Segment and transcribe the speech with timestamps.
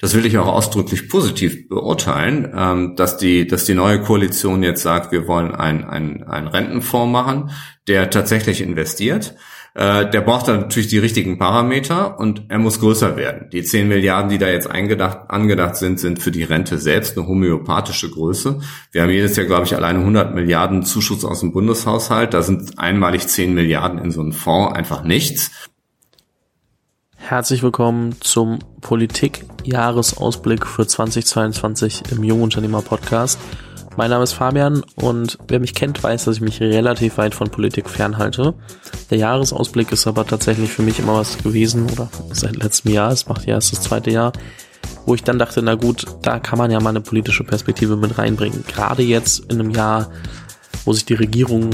[0.00, 4.82] das will ich auch ausdrücklich positiv beurteilen, ähm, dass die, dass die neue Koalition jetzt
[4.82, 7.50] sagt, wir wollen einen ein Rentenfonds machen,
[7.86, 9.34] der tatsächlich investiert.
[9.74, 13.48] Äh, der braucht dann natürlich die richtigen Parameter und er muss größer werden.
[13.50, 17.28] Die 10 Milliarden, die da jetzt eingedacht, angedacht sind, sind für die Rente selbst eine
[17.28, 18.60] homöopathische Größe.
[18.90, 22.34] Wir haben jedes Jahr, glaube ich, alleine 100 Milliarden Zuschuss aus dem Bundeshaushalt.
[22.34, 25.52] Da sind einmalig 10 Milliarden in so einen Fonds einfach nichts.
[27.28, 33.38] Herzlich willkommen zum Politik-Jahresausblick für 2022 im Jungunternehmer Podcast.
[33.98, 37.50] Mein Name ist Fabian und wer mich kennt, weiß, dass ich mich relativ weit von
[37.50, 38.54] Politik fernhalte.
[39.10, 43.28] Der Jahresausblick ist aber tatsächlich für mich immer was gewesen oder seit letztem Jahr, es
[43.28, 44.32] macht ja erst das zweite Jahr,
[45.04, 48.16] wo ich dann dachte, na gut, da kann man ja mal eine politische Perspektive mit
[48.16, 48.64] reinbringen.
[48.66, 50.10] Gerade jetzt in einem Jahr,
[50.86, 51.68] wo sich die Regierung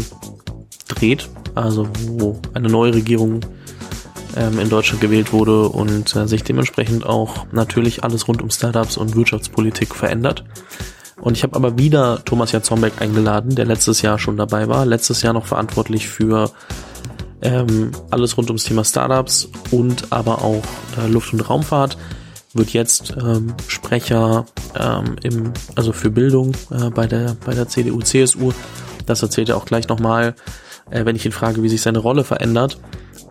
[0.89, 3.43] dreht, also wo eine neue Regierung
[4.37, 8.97] ähm, in Deutschland gewählt wurde und äh, sich dementsprechend auch natürlich alles rund um Startups
[8.97, 10.45] und Wirtschaftspolitik verändert.
[11.21, 15.23] Und ich habe aber wieder Thomas Jatzombeck eingeladen, der letztes Jahr schon dabei war, letztes
[15.23, 16.51] Jahr noch verantwortlich für
[17.43, 20.65] ähm, alles rund ums Thema Startups und aber auch
[20.99, 21.97] äh, Luft- und Raumfahrt
[22.55, 24.47] wird jetzt ähm, Sprecher
[24.79, 28.53] ähm, im, also für Bildung äh, bei der bei der CDU CSU.
[29.07, 30.35] Das erzählt er auch gleich nochmal,
[30.91, 32.79] äh, wenn ich ihn frage, wie sich seine Rolle verändert.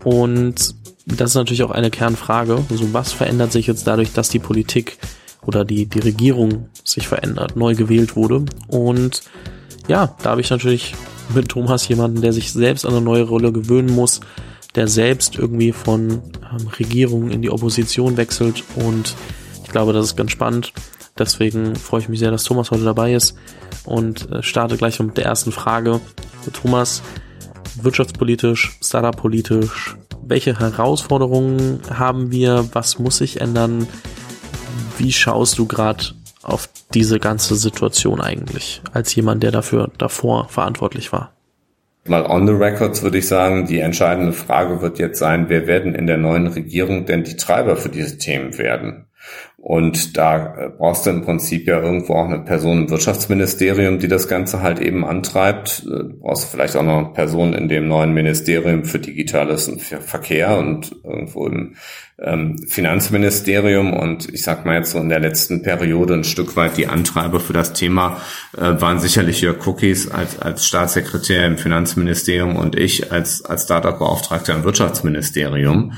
[0.04, 2.64] Und das ist natürlich auch eine Kernfrage.
[2.70, 4.98] Also was verändert sich jetzt dadurch, dass die Politik
[5.46, 8.46] oder die, die Regierung sich verändert, neu gewählt wurde.
[8.68, 9.24] Und
[9.88, 10.96] ja, da habe ich natürlich
[11.34, 14.22] mit Thomas jemanden, der sich selbst an eine neue Rolle gewöhnen muss,
[14.76, 18.64] der selbst irgendwie von ähm, Regierung in die Opposition wechselt.
[18.76, 19.16] Und
[19.64, 20.74] ich glaube, das ist ganz spannend.
[21.18, 23.36] Deswegen freue ich mich sehr, dass Thomas heute dabei ist
[23.86, 26.02] und äh, starte gleich mit der ersten Frage.
[26.54, 27.04] Thomas,
[27.82, 29.96] wirtschaftspolitisch, startup-politisch,
[30.28, 32.70] welche Herausforderungen haben wir?
[32.74, 33.88] Was muss sich ändern?
[34.98, 36.06] Wie schaust du gerade
[36.42, 41.34] auf diese ganze Situation eigentlich, als jemand, der dafür davor verantwortlich war?
[42.06, 45.96] Mal on the records würde ich sagen, die entscheidende Frage wird jetzt sein, wer werden
[45.96, 49.06] in der neuen Regierung denn die Treiber für diese Themen werden?
[49.66, 54.10] Und da äh, brauchst du im Prinzip ja irgendwo auch eine Person im Wirtschaftsministerium, die
[54.10, 55.86] das Ganze halt eben antreibt.
[55.86, 59.82] Äh, du brauchst vielleicht auch noch eine Person in dem neuen Ministerium für Digitales und
[59.82, 61.78] für Verkehr und irgendwo im
[62.20, 63.94] ähm, Finanzministerium.
[63.94, 67.40] Und ich sag mal jetzt so in der letzten Periode ein Stück weit die Antreiber
[67.40, 68.22] für das Thema
[68.58, 74.56] äh, waren sicherlich Jörg Cookies als, als Staatssekretär im Finanzministerium und ich als, als Startup-Beauftragter
[74.56, 75.94] im Wirtschaftsministerium.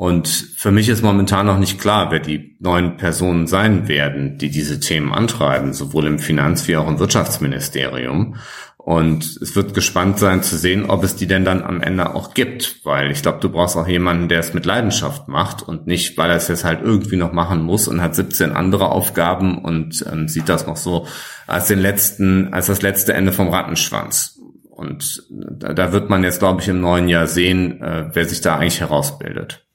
[0.00, 4.48] Und für mich ist momentan noch nicht klar, wer die neuen Personen sein werden, die
[4.48, 8.36] diese Themen antreiben, sowohl im Finanz- wie auch im Wirtschaftsministerium.
[8.78, 12.32] Und es wird gespannt sein zu sehen, ob es die denn dann am Ende auch
[12.32, 16.16] gibt, weil ich glaube, du brauchst auch jemanden, der es mit Leidenschaft macht und nicht,
[16.16, 20.02] weil er es jetzt halt irgendwie noch machen muss und hat 17 andere Aufgaben und
[20.10, 21.08] ähm, sieht das noch so
[21.46, 24.40] als den letzten, als das letzte Ende vom Rattenschwanz.
[24.70, 28.40] Und da, da wird man jetzt, glaube ich, im neuen Jahr sehen, äh, wer sich
[28.40, 29.66] da eigentlich herausbildet.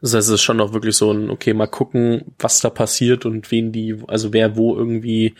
[0.00, 3.26] Das heißt, es ist schon noch wirklich so ein, okay, mal gucken, was da passiert
[3.26, 5.34] und wen die, also wer wo irgendwie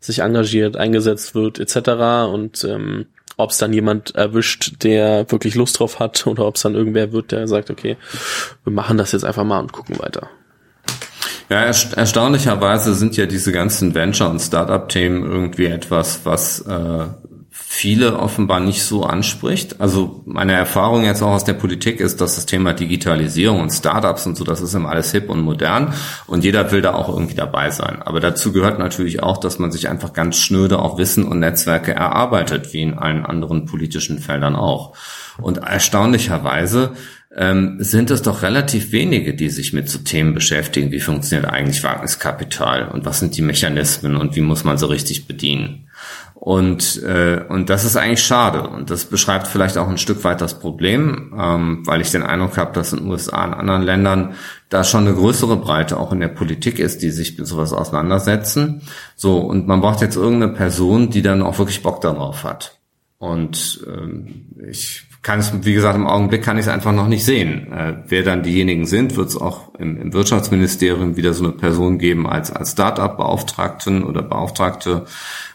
[0.00, 2.32] sich engagiert, eingesetzt wird, etc.
[2.32, 3.06] Und ähm,
[3.36, 7.12] ob es dann jemand erwischt, der wirklich Lust drauf hat, oder ob es dann irgendwer
[7.12, 7.96] wird, der sagt, okay,
[8.64, 10.28] wir machen das jetzt einfach mal und gucken weiter.
[11.48, 17.06] Ja, erstaunlicherweise sind ja diese ganzen Venture- und Startup-Themen irgendwie etwas, was äh,
[17.72, 19.80] viele offenbar nicht so anspricht.
[19.80, 24.26] Also meine Erfahrung jetzt auch aus der Politik ist, dass das Thema Digitalisierung und Startups
[24.26, 25.94] und so, das ist immer alles hip und modern
[26.26, 28.02] und jeder will da auch irgendwie dabei sein.
[28.02, 31.94] Aber dazu gehört natürlich auch, dass man sich einfach ganz schnöde auch Wissen und Netzwerke
[31.94, 34.96] erarbeitet, wie in allen anderen politischen Feldern auch.
[35.38, 36.94] Und erstaunlicherweise
[37.36, 41.82] ähm, sind es doch relativ wenige, die sich mit so Themen beschäftigen, wie funktioniert eigentlich
[41.84, 45.86] Wagniskapital und was sind die Mechanismen und wie muss man so richtig bedienen.
[46.34, 48.66] Und, äh, und das ist eigentlich schade.
[48.66, 52.56] Und das beschreibt vielleicht auch ein Stück weit das Problem, ähm, weil ich den Eindruck
[52.56, 54.34] habe, dass in den USA und anderen Ländern
[54.70, 58.80] da schon eine größere Breite auch in der Politik ist, die sich mit sowas auseinandersetzen.
[59.16, 62.78] So, und man braucht jetzt irgendeine Person, die dann auch wirklich Bock darauf hat.
[63.18, 67.24] Und ähm, ich kann es, wie gesagt, im Augenblick kann ich es einfach noch nicht
[67.24, 67.70] sehen.
[67.72, 71.98] Äh, wer dann diejenigen sind, wird es auch im, im, Wirtschaftsministerium wieder so eine Person
[71.98, 75.04] geben als, als Start-up-Beauftragten oder Beauftragte,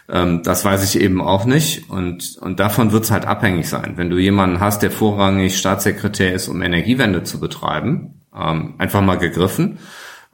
[0.08, 3.94] ähm, das weiß ich eben auch nicht und, und davon wird es halt abhängig sein.
[3.96, 9.18] Wenn du jemanden hast, der vorrangig Staatssekretär ist, um Energiewende zu betreiben, ähm, einfach mal
[9.18, 9.78] gegriffen,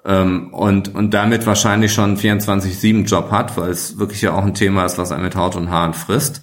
[0.05, 4.55] ähm, und, und damit wahrscheinlich schon 24-7 Job hat, weil es wirklich ja auch ein
[4.55, 6.43] Thema ist, was er mit Haut und Haaren frisst,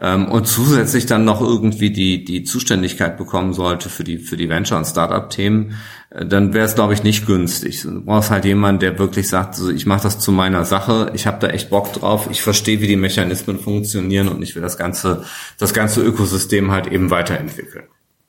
[0.00, 4.78] und zusätzlich dann noch irgendwie die, die Zuständigkeit bekommen sollte für die, für die Venture-
[4.78, 5.74] und Startup-Themen,
[6.10, 7.82] äh, dann wäre es, glaube ich, nicht günstig.
[7.82, 11.26] Du brauchst halt jemanden, der wirklich sagt, so, ich mache das zu meiner Sache, ich
[11.26, 14.78] habe da echt Bock drauf, ich verstehe, wie die Mechanismen funktionieren und ich will das
[14.78, 15.24] ganze,
[15.58, 17.84] das ganze Ökosystem halt eben weiterentwickeln.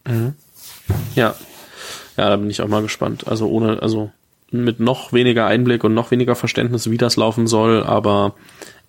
[0.07, 0.33] Mhm.
[1.15, 1.35] Ja.
[2.17, 3.27] Ja, da bin ich auch mal gespannt.
[3.27, 4.11] Also ohne, also
[4.51, 8.33] mit noch weniger Einblick und noch weniger Verständnis, wie das laufen soll, aber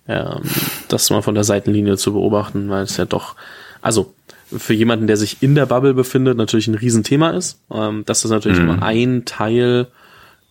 [0.07, 0.41] ähm,
[0.87, 3.35] das mal von der Seitenlinie zu beobachten, weil es ja doch,
[3.81, 4.13] also
[4.55, 7.59] für jemanden, der sich in der Bubble befindet, natürlich ein Riesenthema ist.
[7.71, 8.65] Ähm, das ist natürlich mhm.
[8.65, 9.87] nur ein Teil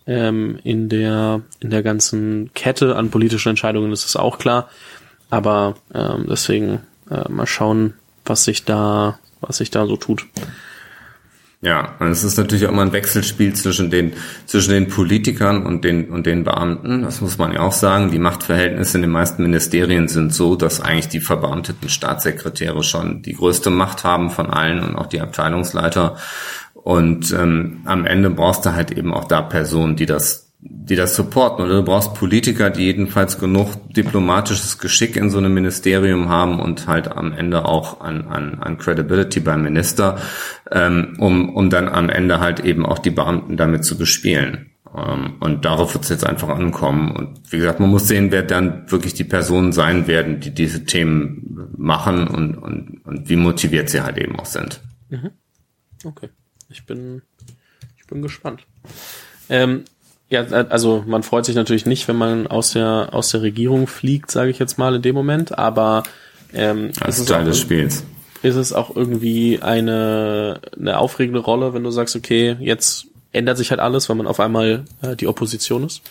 [0.07, 4.69] ähm, in der in der ganzen Kette an politischen Entscheidungen, das ist auch klar.
[5.29, 7.93] Aber ähm, deswegen äh, mal schauen,
[8.25, 10.25] was sich da was sich da so tut.
[11.63, 14.13] Ja, und es ist natürlich auch immer ein Wechselspiel zwischen den,
[14.47, 17.03] zwischen den Politikern und den, und den Beamten.
[17.03, 18.09] Das muss man ja auch sagen.
[18.09, 23.33] Die Machtverhältnisse in den meisten Ministerien sind so, dass eigentlich die verbeamteten Staatssekretäre schon die
[23.33, 26.17] größte Macht haben von allen und auch die Abteilungsleiter.
[26.73, 31.15] Und ähm, am Ende brauchst du halt eben auch da Personen, die das die das
[31.15, 31.65] supporten.
[31.65, 36.87] Oder du brauchst Politiker, die jedenfalls genug diplomatisches Geschick in so einem Ministerium haben und
[36.87, 40.19] halt am Ende auch an, an, an Credibility beim Minister,
[40.71, 44.71] ähm, um, um dann am Ende halt eben auch die Beamten damit zu bespielen.
[44.95, 47.11] Ähm, und darauf wird es jetzt einfach ankommen.
[47.11, 50.85] Und wie gesagt, man muss sehen, wer dann wirklich die Personen sein werden, die diese
[50.85, 54.81] Themen machen und, und, und wie motiviert sie halt eben auch sind.
[55.09, 55.31] Mhm.
[56.03, 56.29] Okay.
[56.69, 57.23] Ich bin,
[57.97, 58.65] ich bin gespannt.
[59.49, 59.83] Ähm,
[60.31, 64.31] ja, also man freut sich natürlich nicht, wenn man aus der aus der Regierung fliegt,
[64.31, 66.03] sage ich jetzt mal in dem Moment, aber
[66.53, 68.05] ähm, das ist Teil des Spiels.
[68.41, 73.71] Ist es auch irgendwie eine eine aufregende Rolle, wenn du sagst, okay, jetzt ändert sich
[73.71, 76.01] halt alles, weil man auf einmal äh, die Opposition ist?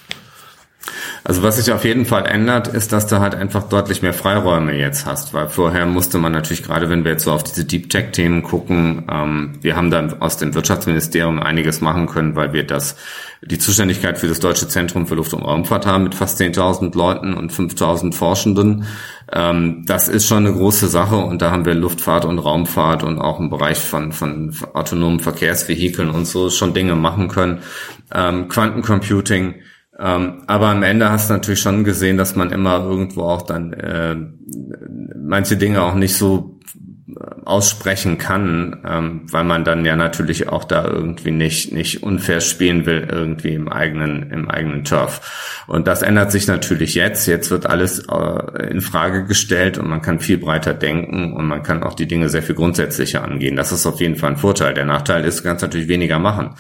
[1.22, 4.75] Also was sich auf jeden Fall ändert, ist, dass du halt einfach deutlich mehr Freiräume
[4.76, 7.90] jetzt hast, weil vorher musste man natürlich gerade, wenn wir jetzt so auf diese Deep
[7.90, 12.67] Tech Themen gucken, ähm, wir haben dann aus dem Wirtschaftsministerium einiges machen können, weil wir
[12.67, 12.96] das
[13.43, 17.32] die Zuständigkeit für das Deutsche Zentrum für Luft- und Raumfahrt haben mit fast 10.000 Leuten
[17.34, 18.84] und 5.000 Forschenden.
[19.32, 23.19] Ähm, das ist schon eine große Sache und da haben wir Luftfahrt und Raumfahrt und
[23.19, 27.61] auch im Bereich von, von autonomen Verkehrsvehikeln und so schon Dinge machen können.
[28.12, 29.55] Ähm, Quantencomputing
[30.00, 33.75] ähm, aber am Ende hast du natürlich schon gesehen, dass man immer irgendwo auch dann
[33.75, 34.17] äh,
[35.23, 36.58] manche Dinge auch nicht so
[37.08, 42.41] äh, aussprechen kann, ähm, weil man dann ja natürlich auch da irgendwie nicht nicht unfair
[42.41, 45.64] spielen will irgendwie im eigenen im eigenen Turf.
[45.67, 47.26] Und das ändert sich natürlich jetzt.
[47.26, 51.62] Jetzt wird alles äh, in Frage gestellt und man kann viel breiter denken und man
[51.62, 53.56] kann auch die Dinge sehr viel grundsätzlicher angehen.
[53.56, 54.73] Das ist auf jeden Fall ein Vorteil.
[54.73, 56.55] Der Nachteil ist, du kannst natürlich weniger machen,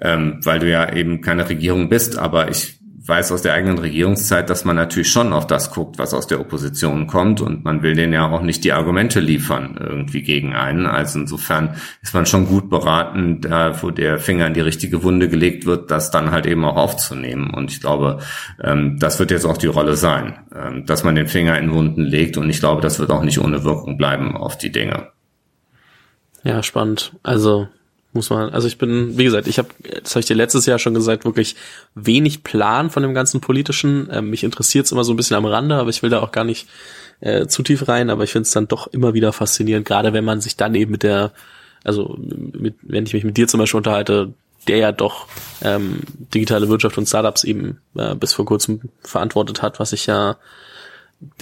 [0.00, 2.18] ähm, weil du ja eben keine Regierung bist.
[2.18, 2.75] Aber ich
[3.06, 6.40] weiß aus der eigenen Regierungszeit, dass man natürlich schon auf das guckt, was aus der
[6.40, 10.86] Opposition kommt und man will denen ja auch nicht die Argumente liefern irgendwie gegen einen.
[10.86, 15.28] Also insofern ist man schon gut beraten, da wo der Finger in die richtige Wunde
[15.28, 17.50] gelegt wird, das dann halt eben auch aufzunehmen.
[17.50, 18.18] Und ich glaube,
[18.62, 22.02] ähm, das wird jetzt auch die Rolle sein, ähm, dass man den Finger in Wunden
[22.02, 25.08] legt und ich glaube, das wird auch nicht ohne Wirkung bleiben auf die Dinge.
[26.42, 27.12] Ja, spannend.
[27.22, 27.68] Also
[28.16, 29.68] muss man, also ich bin, wie gesagt, ich habe,
[30.02, 31.54] das habe ich dir letztes Jahr schon gesagt, wirklich
[31.94, 34.08] wenig Plan von dem ganzen Politischen.
[34.10, 36.32] Ähm, mich interessiert es immer so ein bisschen am Rande, aber ich will da auch
[36.32, 36.66] gar nicht
[37.20, 40.24] äh, zu tief rein, aber ich finde es dann doch immer wieder faszinierend, gerade wenn
[40.24, 41.32] man sich dann eben mit der,
[41.84, 44.34] also mit, wenn ich mich mit dir zum Beispiel unterhalte,
[44.66, 45.28] der ja doch
[45.62, 46.00] ähm,
[46.34, 50.36] digitale Wirtschaft und Startups eben äh, bis vor kurzem verantwortet hat, was ich ja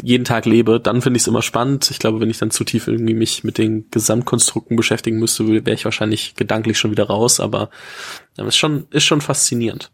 [0.02, 1.90] jeden Tag lebe, dann finde ich es immer spannend.
[1.90, 5.74] Ich glaube, wenn ich dann zu tief irgendwie mich mit den Gesamtkonstrukten beschäftigen müsste, wäre
[5.74, 7.70] ich wahrscheinlich gedanklich schon wieder raus, aber
[8.38, 9.90] ähm, ist schon, ist schon faszinierend.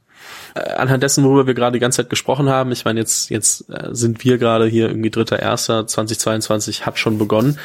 [0.55, 3.71] Äh, anhand dessen, worüber wir gerade die ganze Zeit gesprochen haben, ich meine, jetzt, jetzt
[3.71, 7.59] äh, sind wir gerade hier irgendwie dritter, erster, 2022 hat schon begonnen.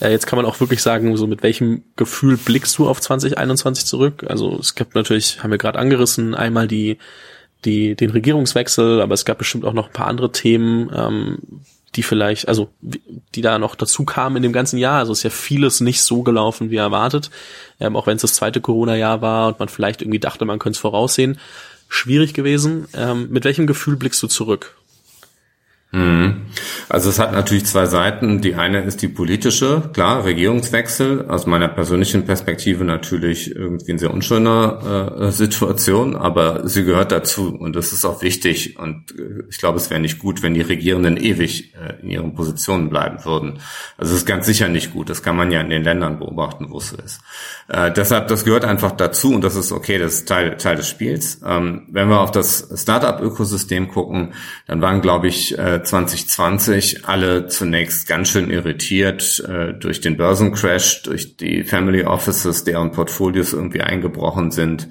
[0.00, 3.86] Äh, jetzt kann man auch wirklich sagen, so mit welchem Gefühl blickst du auf 2021
[3.86, 4.24] zurück?
[4.28, 6.98] Also es gibt natürlich, haben wir gerade angerissen, einmal die
[7.66, 11.38] die, den Regierungswechsel, aber es gab bestimmt auch noch ein paar andere Themen, ähm,
[11.94, 14.98] die vielleicht, also die da noch dazu kamen in dem ganzen Jahr.
[14.98, 17.30] Also ist ja vieles nicht so gelaufen wie erwartet,
[17.80, 20.76] ähm, auch wenn es das zweite Corona-Jahr war und man vielleicht irgendwie dachte, man könnte
[20.76, 21.38] es voraussehen.
[21.88, 22.86] Schwierig gewesen.
[22.94, 24.76] Ähm, mit welchem Gefühl blickst du zurück?
[25.96, 26.42] Mhm.
[26.90, 28.42] Also es hat natürlich zwei Seiten.
[28.42, 31.26] Die eine ist die politische, klar, Regierungswechsel.
[31.28, 37.56] Aus meiner persönlichen Perspektive natürlich irgendwie eine sehr unschöne äh, Situation, aber sie gehört dazu
[37.56, 38.78] und das ist auch wichtig.
[38.78, 42.34] Und äh, ich glaube, es wäre nicht gut, wenn die Regierenden ewig äh, in ihren
[42.34, 43.60] Positionen bleiben würden.
[43.96, 45.08] Also es ist ganz sicher nicht gut.
[45.08, 47.22] Das kann man ja in den Ländern beobachten, wo es ist.
[47.68, 50.88] Äh, deshalb, das gehört einfach dazu und das ist okay, das ist Teil, Teil des
[50.88, 51.40] Spiels.
[51.42, 54.34] Ähm, wenn wir auf das Startup-Ökosystem gucken,
[54.66, 61.02] dann waren, glaube ich, äh, 2020 alle zunächst ganz schön irritiert äh, durch den Börsencrash,
[61.02, 64.88] durch die Family Offices, deren Portfolios irgendwie eingebrochen sind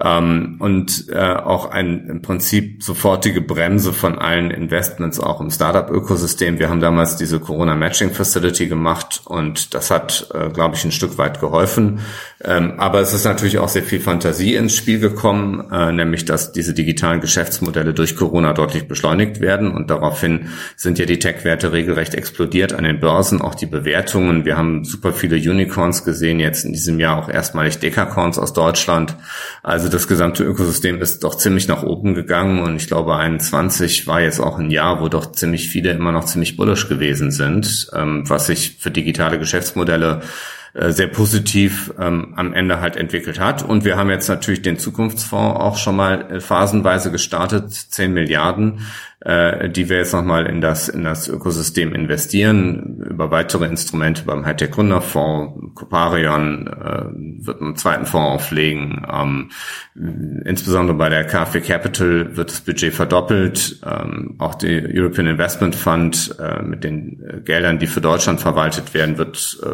[0.00, 6.58] ähm, und äh, auch ein im Prinzip sofortige Bremse von allen Investments auch im Startup-Ökosystem.
[6.58, 11.40] Wir haben damals diese Corona-Matching-Facility gemacht und das hat, äh, glaube ich, ein Stück weit
[11.40, 12.00] geholfen.
[12.42, 16.52] Ähm, aber es ist natürlich auch sehr viel Fantasie ins Spiel gekommen, äh, nämlich dass
[16.52, 22.14] diese digitalen Geschäftsmodelle durch Corona deutlich beschleunigt werden und daraufhin sind ja die Tech-Werte regelrecht
[22.14, 24.46] explodiert an den Börsen, auch die Bewertungen.
[24.46, 29.16] Wir haben super viele Unicorns gesehen, jetzt in diesem Jahr auch erstmalig Dekacorns aus Deutschland.
[29.62, 34.06] Also also das gesamte Ökosystem ist doch ziemlich nach oben gegangen und ich glaube 21
[34.06, 37.88] war jetzt auch ein Jahr, wo doch ziemlich viele immer noch ziemlich bullish gewesen sind,
[37.92, 40.20] ähm, was sich für digitale Geschäftsmodelle
[40.74, 43.64] äh, sehr positiv ähm, am Ende halt entwickelt hat.
[43.64, 48.86] Und wir haben jetzt natürlich den Zukunftsfonds auch schon mal äh, phasenweise gestartet, 10 Milliarden,
[49.24, 54.44] äh, die wir jetzt nochmal in das, in das Ökosystem investieren, über weitere Instrumente beim
[54.44, 59.50] Hightech Gründerfonds, Coparion äh, wird einen zweiten Fonds auflegen, ähm,
[60.44, 66.34] insbesondere bei der KfW Capital wird das Budget verdoppelt, ähm, auch die European Investment Fund
[66.40, 69.68] äh, mit den äh, Geldern, die für Deutschland verwaltet werden, wird äh,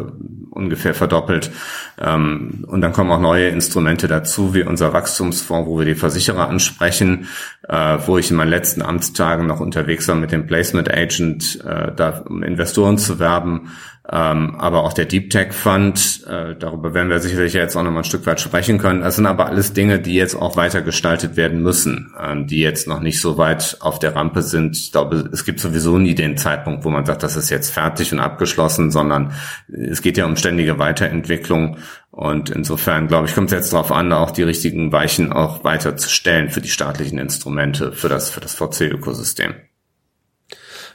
[0.51, 1.51] ungefähr verdoppelt.
[1.99, 6.49] Ähm, und dann kommen auch neue Instrumente dazu, wie unser Wachstumsfonds, wo wir die Versicherer
[6.49, 7.27] ansprechen,
[7.69, 11.63] äh, wo ich in meinen letzten Amtstagen Tagen noch unterwegs war mit dem Placement Agent,
[11.63, 13.69] äh, da um Investoren zu werben,
[14.11, 17.91] ähm, aber auch der Deep Tech Fund, äh, darüber werden wir sicherlich jetzt auch noch
[17.91, 19.01] mal ein Stück weit sprechen können.
[19.01, 22.87] Das sind aber alles Dinge, die jetzt auch weiter gestaltet werden müssen, ähm, die jetzt
[22.87, 24.75] noch nicht so weit auf der Rampe sind.
[24.77, 28.11] Ich glaube, es gibt sowieso nie den Zeitpunkt, wo man sagt, das ist jetzt fertig
[28.11, 29.33] und abgeschlossen, sondern
[29.67, 31.77] es geht ja um ständige Weiterentwicklung.
[32.09, 35.97] Und insofern, glaube ich, kommt es jetzt darauf an, auch die richtigen Weichen auch weiter
[35.97, 39.53] zu stellen für die staatlichen Instrumente, für das, für das VC-Ökosystem.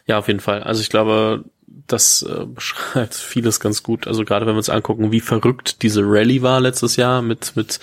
[0.06, 0.64] Ja, auf jeden Fall.
[0.64, 1.44] Also ich glaube,
[1.86, 4.06] das äh, beschreibt vieles ganz gut.
[4.06, 7.80] Also gerade wenn wir uns angucken, wie verrückt diese Rallye war letztes Jahr mit mit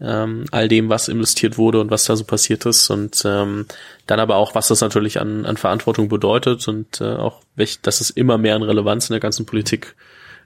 [0.00, 3.66] ähm, all dem, was investiert wurde und was da so passiert ist und ähm,
[4.06, 8.02] dann aber auch, was das natürlich an, an Verantwortung bedeutet und äh, auch, welch, dass
[8.02, 9.96] es immer mehr an Relevanz in der ganzen Politik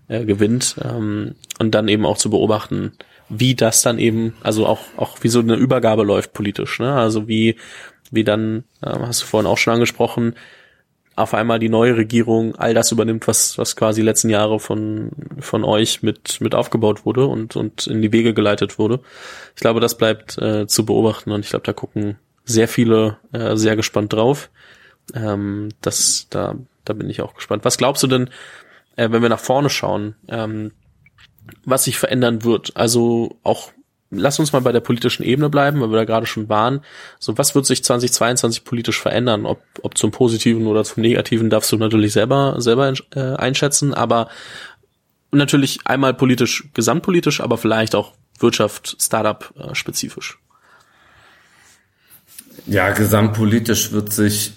[0.07, 2.93] äh, gewinnt ähm, und dann eben auch zu beobachten,
[3.29, 6.95] wie das dann eben, also auch auch wie so eine Übergabe läuft politisch, ne?
[6.95, 7.57] Also wie
[8.11, 10.35] wie dann, äh, hast du vorhin auch schon angesprochen,
[11.21, 15.65] auf einmal die neue Regierung all das übernimmt, was, was quasi letzten Jahre von, von
[15.65, 19.01] euch mit, mit aufgebaut wurde und, und in die Wege geleitet wurde.
[19.55, 23.57] Ich glaube, das bleibt äh, zu beobachten und ich glaube, da gucken sehr viele äh,
[23.57, 24.51] sehr gespannt drauf.
[25.15, 27.65] Ähm, das, da, da bin ich auch gespannt.
[27.65, 28.31] Was glaubst du denn,
[28.97, 30.73] äh, wenn wir nach vorne schauen, ähm,
[31.65, 32.77] was sich verändern wird?
[32.77, 33.73] Also auch
[34.11, 36.81] lass uns mal bei der politischen Ebene bleiben, weil wir da gerade schon waren.
[37.19, 39.47] So, was wird sich 2022 politisch verändern?
[39.47, 44.29] Ob, ob zum Positiven oder zum Negativen darfst du natürlich selber, selber äh, einschätzen, aber
[45.33, 50.39] natürlich einmal politisch, gesamtpolitisch, aber vielleicht auch Wirtschaft, Startup äh, spezifisch.
[52.67, 54.53] Ja, gesamtpolitisch wird sich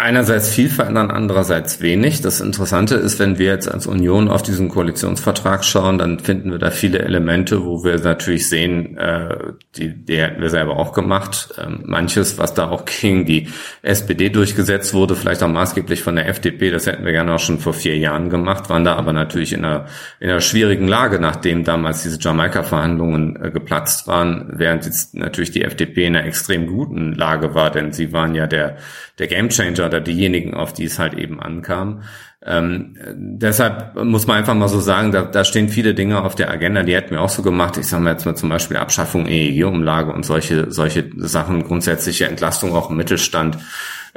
[0.00, 2.22] einerseits viel verändern, andererseits wenig.
[2.22, 6.58] Das Interessante ist, wenn wir jetzt als Union auf diesen Koalitionsvertrag schauen, dann finden wir
[6.58, 11.54] da viele Elemente, wo wir natürlich sehen, äh, die, die hätten wir selber auch gemacht.
[11.62, 13.48] Ähm, manches, was da auch gegen die
[13.82, 17.58] SPD durchgesetzt wurde, vielleicht auch maßgeblich von der FDP, das hätten wir gerne auch schon
[17.58, 19.86] vor vier Jahren gemacht, waren da aber natürlich in einer,
[20.18, 25.62] in einer schwierigen Lage, nachdem damals diese Jamaika-Verhandlungen äh, geplatzt waren, während jetzt natürlich die
[25.62, 28.78] FDP in einer extrem guten Lage war, denn sie waren ja der,
[29.18, 32.02] der Gamechanger oder diejenigen, auf die es halt eben ankam.
[32.42, 36.50] Ähm, deshalb muss man einfach mal so sagen, da, da stehen viele Dinge auf der
[36.50, 37.76] Agenda, die hätten wir auch so gemacht.
[37.76, 42.72] Ich sage mal jetzt mal zum Beispiel Abschaffung EEG-Umlage und solche, solche Sachen, grundsätzliche Entlastung
[42.72, 43.58] auch im Mittelstand.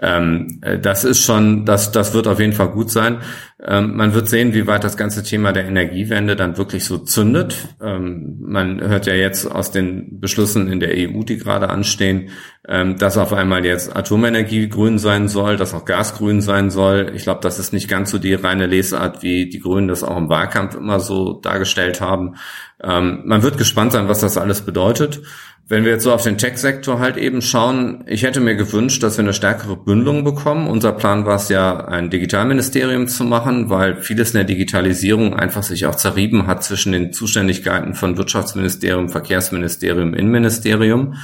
[0.02, 3.20] Ähm, äh, das ist schon, das, das wird auf jeden Fall gut sein.
[3.62, 7.56] Ähm, man wird sehen, wie weit das ganze Thema der Energiewende dann wirklich so zündet.
[7.82, 12.30] Ähm, man hört ja jetzt aus den Beschlüssen in der EU, die gerade anstehen,
[12.68, 17.12] ähm, dass auf einmal jetzt Atomenergie grün sein soll, dass auch Gas grün sein soll.
[17.14, 20.16] Ich glaube, das ist nicht ganz so die reine Lesart, wie die Grünen das auch
[20.16, 22.36] im Wahlkampf immer so dargestellt haben.
[22.82, 25.22] Ähm, man wird gespannt sein, was das alles bedeutet.
[25.68, 29.18] Wenn wir jetzt so auf den Tech-Sektor halt eben schauen, ich hätte mir gewünscht, dass
[29.18, 30.68] wir eine stärkere Bündelung bekommen.
[30.68, 35.64] Unser Plan war es ja, ein Digitalministerium zu machen, weil vieles in der Digitalisierung einfach
[35.64, 41.16] sich auch zerrieben hat zwischen den Zuständigkeiten von Wirtschaftsministerium, Verkehrsministerium, Innenministerium.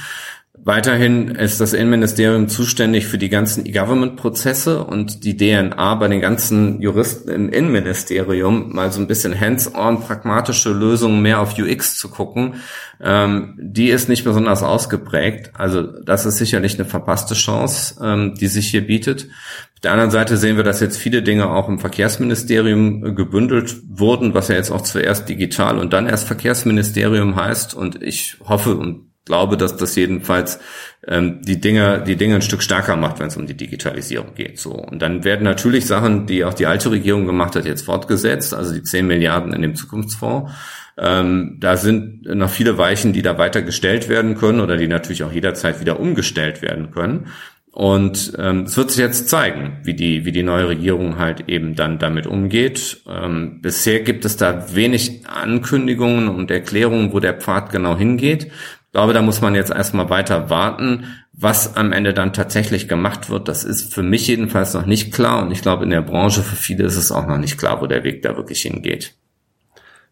[0.62, 6.82] Weiterhin ist das Innenministerium zuständig für die ganzen E-Government-Prozesse und die DNA bei den ganzen
[6.82, 12.56] Juristen im Innenministerium mal so ein bisschen hands-on pragmatische Lösungen mehr auf UX zu gucken,
[13.02, 15.52] ähm, die ist nicht besonders ausgeprägt.
[15.54, 19.28] Also das ist sicherlich eine verpasste Chance, ähm, die sich hier bietet.
[19.74, 24.34] Auf der anderen Seite sehen wir, dass jetzt viele Dinge auch im Verkehrsministerium gebündelt wurden,
[24.34, 27.72] was ja jetzt auch zuerst digital und dann erst Verkehrsministerium heißt.
[27.72, 30.58] Und ich hoffe und glaube, dass das jedenfalls
[31.06, 34.58] ähm, die Dinge, die Dinge ein Stück stärker macht, wenn es um die Digitalisierung geht.
[34.58, 38.52] So und dann werden natürlich Sachen, die auch die alte Regierung gemacht hat, jetzt fortgesetzt.
[38.52, 40.50] Also die 10 Milliarden in dem Zukunftsfonds.
[40.98, 45.22] Ähm, da sind noch viele Weichen, die da weiter gestellt werden können oder die natürlich
[45.22, 47.28] auch jederzeit wieder umgestellt werden können.
[47.72, 51.76] Und ähm, es wird sich jetzt zeigen, wie die, wie die neue Regierung halt eben
[51.76, 53.02] dann damit umgeht.
[53.08, 58.50] Ähm, bisher gibt es da wenig Ankündigungen und Erklärungen, wo der Pfad genau hingeht.
[58.90, 61.04] Ich glaube, da muss man jetzt erstmal weiter warten.
[61.32, 65.44] Was am Ende dann tatsächlich gemacht wird, das ist für mich jedenfalls noch nicht klar.
[65.44, 67.86] Und ich glaube, in der Branche für viele ist es auch noch nicht klar, wo
[67.86, 69.14] der Weg da wirklich hingeht.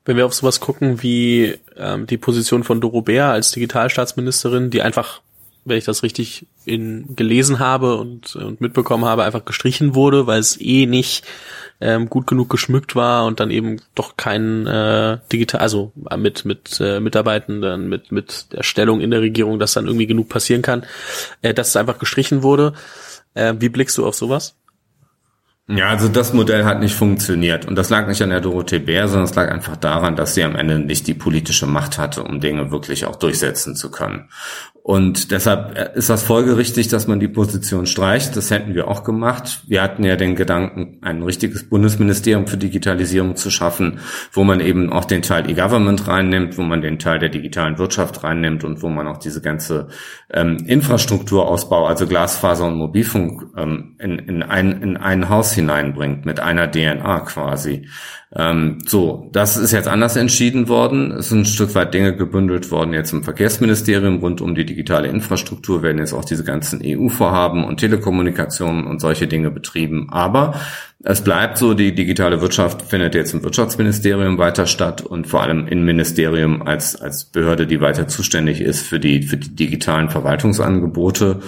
[0.05, 4.81] Wenn wir auf sowas gucken wie ähm, die Position von Doro Bär als Digitalstaatsministerin, die
[4.81, 5.23] einfach,
[5.65, 10.39] wenn ich das richtig in, gelesen habe und, und mitbekommen habe, einfach gestrichen wurde, weil
[10.39, 11.25] es eh nicht
[11.81, 16.81] ähm, gut genug geschmückt war und dann eben doch kein äh, digital, also mit mit
[16.81, 20.85] äh, Mitarbeitenden, mit mit der Stellung in der Regierung, dass dann irgendwie genug passieren kann,
[21.43, 22.73] äh, dass es einfach gestrichen wurde.
[23.35, 24.57] Äh, wie blickst du auf sowas?
[25.71, 27.67] Ja, also das Modell hat nicht funktioniert.
[27.67, 30.43] Und das lag nicht an der Dorothee Bär, sondern es lag einfach daran, dass sie
[30.43, 34.31] am Ende nicht die politische Macht hatte, um Dinge wirklich auch durchsetzen zu können.
[34.89, 38.35] Und deshalb ist das folgerichtig, dass man die Position streicht.
[38.39, 39.65] Das hätten wir auch gemacht.
[39.67, 43.99] Wir hatten ja den Gedanken, ein richtiges Bundesministerium für Digitalisierung zu schaffen,
[44.33, 48.25] wo man eben auch den Teil E-Government reinnimmt, wo man den Teil der digitalen Wirtschaft
[48.25, 49.89] reinnimmt und wo man auch diese ganze
[50.33, 56.41] ähm, Infrastrukturausbau, also Glasfaser und Mobilfunk, ähm, in, in, ein, in ein Haus hineinbringt, mit
[56.41, 57.87] einer DNA quasi.
[58.35, 61.13] Ähm, so, das ist jetzt anders entschieden worden.
[61.13, 65.09] Es sind ein Stück weit Dinge gebündelt worden jetzt im Verkehrsministerium rund um die digitale
[65.09, 70.09] Infrastruktur werden jetzt auch diese ganzen EU-Vorhaben und Telekommunikationen und solche Dinge betrieben.
[70.11, 70.61] Aber
[71.03, 75.67] es bleibt so, die digitale Wirtschaft findet jetzt im Wirtschaftsministerium weiter statt und vor allem
[75.67, 81.41] im Ministerium als, als Behörde, die weiter zuständig ist für die, für die digitalen Verwaltungsangebote.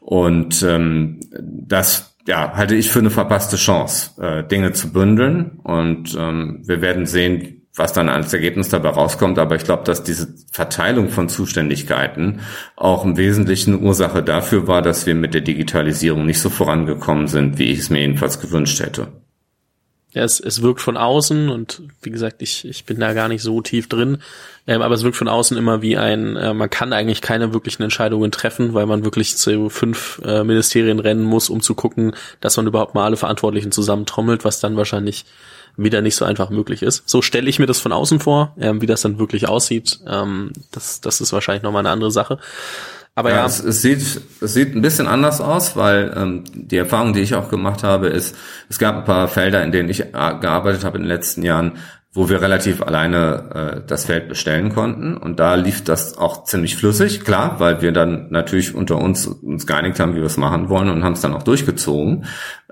[0.00, 5.58] Und ähm, das ja, halte ich für eine verpasste Chance, äh, Dinge zu bündeln.
[5.64, 9.38] Und ähm, wir werden sehen, was dann als Ergebnis dabei rauskommt.
[9.38, 12.40] Aber ich glaube, dass diese Verteilung von Zuständigkeiten
[12.76, 17.58] auch im Wesentlichen Ursache dafür war, dass wir mit der Digitalisierung nicht so vorangekommen sind,
[17.58, 19.08] wie ich es mir jedenfalls gewünscht hätte.
[20.14, 23.42] Ja, es, es wirkt von außen und wie gesagt, ich, ich bin da gar nicht
[23.42, 24.18] so tief drin,
[24.66, 27.82] ähm, aber es wirkt von außen immer wie ein, äh, man kann eigentlich keine wirklichen
[27.82, 32.56] Entscheidungen treffen, weil man wirklich zu fünf äh, Ministerien rennen muss, um zu gucken, dass
[32.56, 35.26] man überhaupt mal alle Verantwortlichen zusammentrommelt, was dann wahrscheinlich
[35.76, 37.08] wieder nicht so einfach möglich ist.
[37.08, 40.00] So stelle ich mir das von außen vor, ähm, wie das dann wirklich aussieht.
[40.06, 42.38] Ähm, das, das ist wahrscheinlich nochmal eine andere Sache.
[43.18, 43.46] Aber ja, ja.
[43.46, 43.98] Es, es, sieht,
[44.40, 48.06] es sieht ein bisschen anders aus, weil ähm, die Erfahrung, die ich auch gemacht habe,
[48.06, 48.36] ist,
[48.68, 51.78] es gab ein paar Felder, in denen ich äh, gearbeitet habe in den letzten Jahren,
[52.12, 55.16] wo wir relativ alleine äh, das Feld bestellen konnten.
[55.16, 59.66] Und da lief das auch ziemlich flüssig, klar, weil wir dann natürlich unter uns uns
[59.66, 62.24] geeinigt haben, wie wir es machen wollen und haben es dann auch durchgezogen.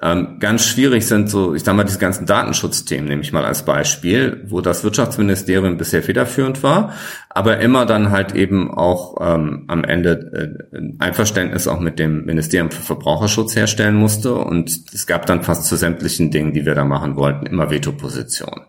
[0.02, 3.64] Ähm, ganz schwierig sind so, ich sage mal, diese ganzen Datenschutzthemen, nehme ich mal als
[3.64, 6.92] Beispiel, wo das Wirtschaftsministerium bisher federführend war,
[7.30, 12.70] aber immer dann halt eben auch ähm, am Ende äh, Einverständnis auch mit dem Ministerium
[12.70, 14.34] für Verbraucherschutz herstellen musste.
[14.34, 18.66] Und es gab dann fast zu sämtlichen Dingen, die wir da machen wollten, immer Veto-Position.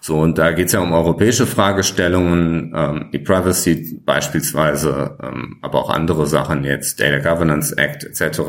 [0.00, 5.78] So, und da geht es ja um europäische Fragestellungen, ähm, die Privacy beispielsweise, ähm, aber
[5.80, 8.40] auch andere Sachen jetzt, Data Governance Act etc.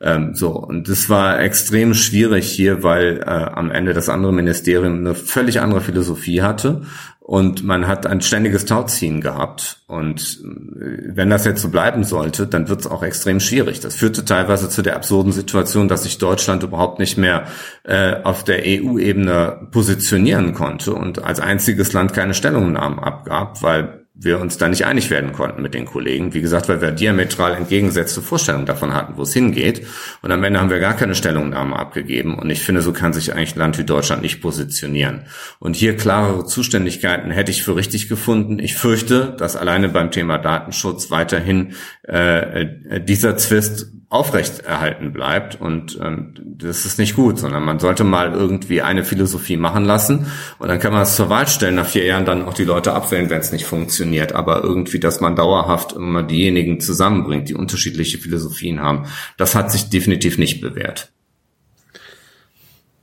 [0.00, 4.98] Ähm, so, und das war extrem schwierig hier, weil äh, am Ende das andere Ministerium
[4.98, 6.82] eine völlig andere Philosophie hatte
[7.26, 9.82] und man hat ein ständiges Tauziehen gehabt.
[9.88, 13.80] Und äh, wenn das jetzt so bleiben sollte, dann wird es auch extrem schwierig.
[13.80, 17.46] Das führte teilweise zu der absurden Situation, dass sich Deutschland überhaupt nicht mehr
[17.82, 24.40] äh, auf der EU-Ebene positionieren konnte und als einziges Land keine Stellungnahmen abgab, weil wir
[24.40, 26.32] uns da nicht einig werden konnten mit den Kollegen.
[26.32, 29.86] Wie gesagt, weil wir diametral entgegengesetzte Vorstellungen davon hatten, wo es hingeht.
[30.22, 32.38] Und am Ende haben wir gar keine Stellungnahme abgegeben.
[32.38, 35.24] Und ich finde, so kann sich eigentlich ein Land wie Deutschland nicht positionieren.
[35.58, 38.58] Und hier klarere Zuständigkeiten hätte ich für richtig gefunden.
[38.58, 41.74] Ich fürchte, dass alleine beim Thema Datenschutz weiterhin
[42.04, 42.66] äh,
[43.04, 45.60] dieser Zwist aufrecht erhalten bleibt.
[45.60, 50.26] Und ähm, das ist nicht gut, sondern man sollte mal irgendwie eine Philosophie machen lassen
[50.58, 51.74] und dann kann man es zur Wahl stellen.
[51.74, 54.32] Nach vier Jahren dann auch die Leute abwählen, wenn es nicht funktioniert.
[54.32, 59.90] Aber irgendwie, dass man dauerhaft immer diejenigen zusammenbringt, die unterschiedliche Philosophien haben, das hat sich
[59.90, 61.10] definitiv nicht bewährt.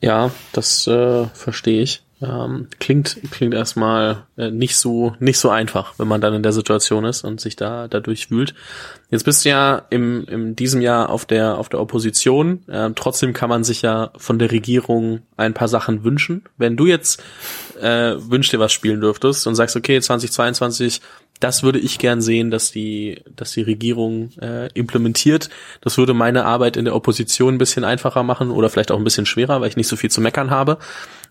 [0.01, 2.03] Ja, das äh, verstehe ich.
[2.23, 6.53] Ähm, klingt klingt erstmal äh, nicht so nicht so einfach, wenn man dann in der
[6.53, 8.53] Situation ist und sich da dadurch wühlt.
[9.09, 12.67] Jetzt bist du ja im in diesem Jahr auf der auf der Opposition.
[12.69, 16.43] Äh, trotzdem kann man sich ja von der Regierung ein paar Sachen wünschen.
[16.57, 17.21] Wenn du jetzt
[17.81, 21.01] äh, wünschst dir was spielen dürftest und sagst, okay, 2022
[21.43, 25.49] das würde ich gern sehen, dass die, dass die Regierung äh, implementiert.
[25.81, 29.03] Das würde meine Arbeit in der Opposition ein bisschen einfacher machen oder vielleicht auch ein
[29.03, 30.77] bisschen schwerer, weil ich nicht so viel zu meckern habe.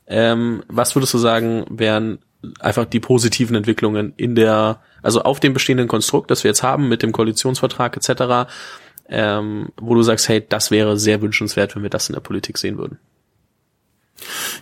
[0.06, 2.18] Ähm, was würdest du sagen, wären
[2.58, 6.88] einfach die positiven Entwicklungen in der, also auf dem bestehenden Konstrukt, das wir jetzt haben
[6.88, 8.50] mit dem Koalitionsvertrag etc.,
[9.08, 12.58] ähm, wo du sagst, hey, das wäre sehr wünschenswert, wenn wir das in der Politik
[12.58, 12.98] sehen würden?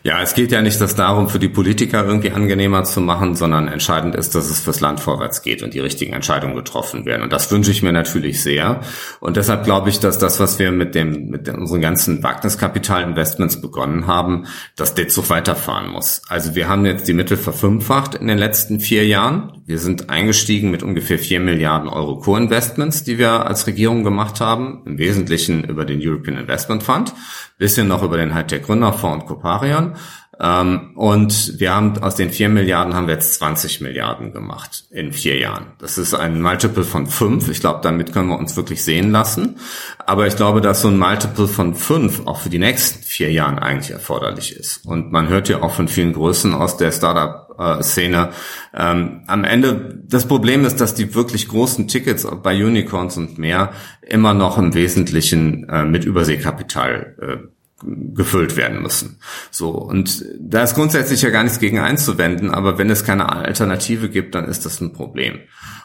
[0.03, 3.69] Ja, es geht ja nicht das darum, für die Politiker irgendwie angenehmer zu machen, sondern
[3.69, 7.23] entscheidend ist, dass es fürs Land vorwärts geht und die richtigen Entscheidungen getroffen werden.
[7.23, 8.81] Und das wünsche ich mir natürlich sehr.
[9.21, 14.07] Und deshalb glaube ich, dass das, was wir mit dem, mit unseren ganzen Wagniskapitalinvestments begonnen
[14.07, 14.47] haben,
[14.77, 16.23] dass der Zug weiterfahren muss.
[16.29, 19.63] Also wir haben jetzt die Mittel verfünffacht in den letzten vier Jahren.
[19.67, 24.83] Wir sind eingestiegen mit ungefähr vier Milliarden Euro Co-Investments, die wir als Regierung gemacht haben,
[24.87, 27.13] im Wesentlichen über den European Investment Fund
[27.61, 29.95] bisschen noch über den Hightech Gründerfonds und Coparion.
[30.41, 35.13] Ähm, und wir haben aus den vier Milliarden haben wir jetzt 20 Milliarden gemacht in
[35.13, 35.67] vier Jahren.
[35.79, 37.51] Das ist ein Multiple von fünf.
[37.51, 39.59] Ich glaube, damit können wir uns wirklich sehen lassen.
[40.07, 43.59] Aber ich glaube, dass so ein Multiple von fünf auch für die nächsten vier Jahren
[43.59, 44.87] eigentlich erforderlich ist.
[44.87, 48.31] Und man hört ja auch von vielen Größen aus der Startup-Szene.
[48.75, 53.73] Ähm, am Ende, das Problem ist, dass die wirklich großen Tickets bei Unicorns und mehr
[54.01, 59.19] immer noch im Wesentlichen äh, mit Überseekapital äh, gefüllt werden müssen.
[59.51, 64.09] So und da ist grundsätzlich ja gar nichts gegen einzuwenden, aber wenn es keine Alternative
[64.09, 65.41] gibt, dann ist das ein Problem.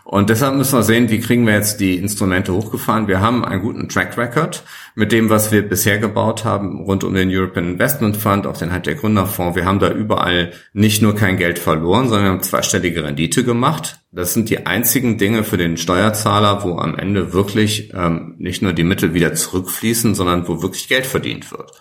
[0.06, 3.08] Und deshalb müssen wir sehen, wie kriegen wir jetzt die Instrumente hochgefahren.
[3.08, 7.16] Wir haben einen guten Track Record mit dem, was wir bisher gebaut haben, rund um
[7.16, 9.56] den European Investment Fund, auch den halt der Gründerfonds.
[9.56, 14.00] Wir haben da überall nicht nur kein Geld verloren, sondern wir haben zweistellige Rendite gemacht.
[14.12, 18.74] Das sind die einzigen Dinge für den Steuerzahler, wo am Ende wirklich ähm, nicht nur
[18.74, 21.72] die Mittel wieder zurückfließen, sondern wo wirklich Geld verdient wird.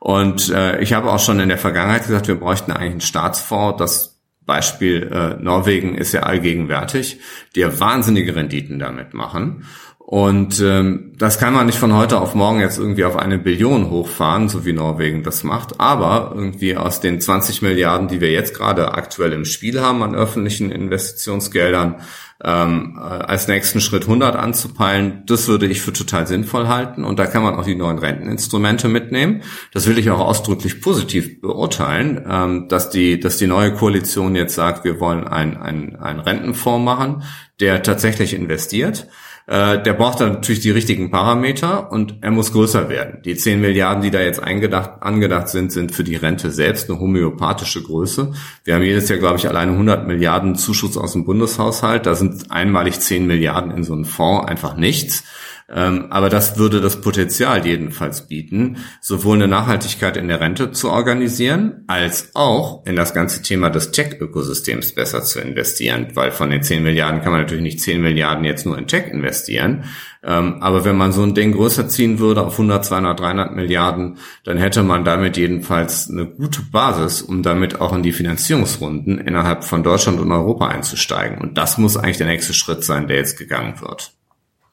[0.00, 3.78] Und äh, ich habe auch schon in der Vergangenheit gesagt, wir bräuchten eigentlich einen Staatsfonds.
[3.78, 7.20] Das Beispiel äh, Norwegen ist ja allgegenwärtig,
[7.54, 9.66] die ja wahnsinnige Renditen damit machen.
[10.10, 13.90] Und ähm, das kann man nicht von heute auf morgen jetzt irgendwie auf eine Billion
[13.90, 15.78] hochfahren, so wie Norwegen das macht.
[15.78, 20.16] Aber irgendwie aus den 20 Milliarden, die wir jetzt gerade aktuell im Spiel haben an
[20.16, 22.00] öffentlichen Investitionsgeldern,
[22.42, 27.04] ähm, äh, als nächsten Schritt 100 anzupeilen, das würde ich für total sinnvoll halten.
[27.04, 29.42] Und da kann man auch die neuen Renteninstrumente mitnehmen.
[29.72, 34.56] Das will ich auch ausdrücklich positiv beurteilen, ähm, dass die, dass die neue Koalition jetzt
[34.56, 37.22] sagt, wir wollen einen ein Rentenfonds machen,
[37.60, 39.06] der tatsächlich investiert.
[39.50, 43.20] Äh, der braucht dann natürlich die richtigen Parameter und er muss größer werden.
[43.24, 47.00] Die 10 Milliarden, die da jetzt eingedacht, angedacht sind, sind für die Rente selbst eine
[47.00, 48.32] homöopathische Größe.
[48.62, 52.06] Wir haben jedes Jahr, glaube ich, alleine 100 Milliarden Zuschuss aus dem Bundeshaushalt.
[52.06, 55.24] Da sind einmalig 10 Milliarden in so einen Fonds einfach nichts.
[55.72, 60.90] Ähm, aber das würde das Potenzial jedenfalls bieten, sowohl eine Nachhaltigkeit in der Rente zu
[60.90, 66.08] organisieren, als auch in das ganze Thema des Tech-Ökosystems besser zu investieren.
[66.14, 69.06] Weil von den 10 Milliarden kann man natürlich nicht 10 Milliarden jetzt nur in Tech
[69.06, 69.84] investieren.
[70.22, 74.18] Ähm, aber wenn man so ein Ding größer ziehen würde auf 100, 200, 300 Milliarden,
[74.44, 79.64] dann hätte man damit jedenfalls eine gute Basis, um damit auch in die Finanzierungsrunden innerhalb
[79.64, 81.38] von Deutschland und Europa einzusteigen.
[81.38, 84.12] Und das muss eigentlich der nächste Schritt sein, der jetzt gegangen wird.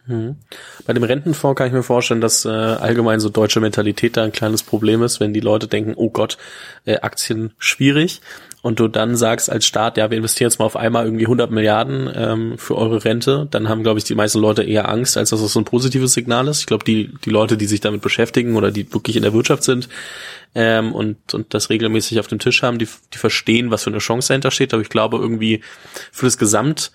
[0.08, 0.38] Mhm.
[0.86, 4.32] Bei dem Rentenfonds kann ich mir vorstellen, dass äh, allgemein so deutsche Mentalität da ein
[4.32, 6.38] kleines Problem ist, wenn die Leute denken, oh Gott,
[6.86, 8.22] äh, Aktien schwierig
[8.62, 11.52] und du dann sagst als Staat, ja, wir investieren jetzt mal auf einmal irgendwie 100
[11.52, 15.30] Milliarden ähm, für eure Rente, dann haben, glaube ich, die meisten Leute eher Angst, als
[15.30, 16.62] dass das so ein positives Signal ist.
[16.62, 19.64] Ich glaube, die, die Leute, die sich damit beschäftigen oder die wirklich in der Wirtschaft
[19.64, 19.90] sind
[20.56, 24.00] ähm, und, und das regelmäßig auf dem Tisch haben, die, die verstehen, was für eine
[24.00, 24.74] Chance dahinter steht.
[24.74, 25.62] Aber ich glaube, irgendwie
[26.12, 26.92] für das Gesamt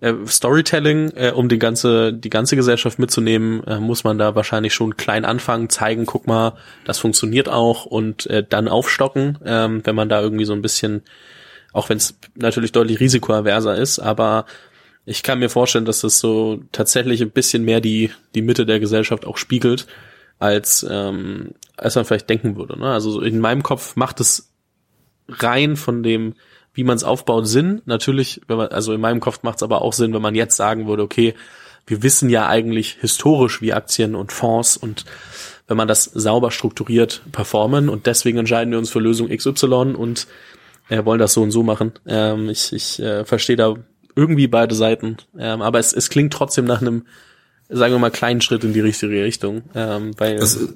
[0.00, 4.74] äh, Storytelling, äh, um die ganze, die ganze Gesellschaft mitzunehmen, äh, muss man da wahrscheinlich
[4.74, 9.94] schon klein anfangen, zeigen, guck mal, das funktioniert auch und äh, dann aufstocken, ähm, wenn
[9.94, 11.02] man da irgendwie so ein bisschen,
[11.72, 14.46] auch wenn es natürlich deutlich risikoaverser ist, aber
[15.04, 18.80] ich kann mir vorstellen, dass das so tatsächlich ein bisschen mehr die, die Mitte der
[18.80, 19.86] Gesellschaft auch spiegelt,
[20.38, 22.78] als, ähm, als man vielleicht denken würde.
[22.78, 22.86] Ne?
[22.86, 24.52] Also in meinem Kopf macht es
[25.28, 26.34] rein von dem,
[26.72, 27.82] wie man es aufbaut, Sinn.
[27.84, 30.56] Natürlich, wenn man, also in meinem Kopf macht es aber auch Sinn, wenn man jetzt
[30.56, 31.34] sagen würde, okay,
[31.86, 35.04] wir wissen ja eigentlich historisch, wie Aktien und Fonds und
[35.66, 40.26] wenn man das sauber strukturiert performen und deswegen entscheiden wir uns für Lösung XY und
[40.88, 41.92] äh, wollen das so und so machen.
[42.06, 43.74] Ähm, ich ich äh, verstehe da
[44.16, 47.06] irgendwie beide Seiten, ähm, aber es, es klingt trotzdem nach einem,
[47.68, 50.74] sagen wir mal, kleinen Schritt in die richtige Richtung, ähm, weil es,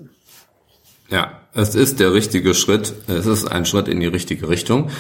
[1.11, 2.95] ja, es ist der richtige Schritt.
[3.07, 4.91] Es ist ein Schritt in die richtige Richtung.